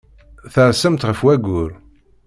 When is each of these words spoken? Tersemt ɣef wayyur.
Tersemt 0.53 1.07
ɣef 1.09 1.19
wayyur. 1.25 1.71